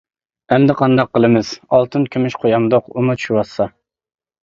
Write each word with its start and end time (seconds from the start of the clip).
ئەمدى 0.55 0.75
قانداق 0.79 1.11
قىلىمىز، 1.17 1.53
ئالتۇن 1.77 2.09
كۈمۈش 2.17 2.41
قويامدۇق، 2.47 2.91
ئۇمۇ 2.97 3.21
چۈشۈۋاتسا! 3.23 3.73